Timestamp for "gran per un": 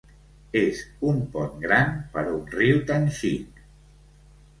1.65-2.41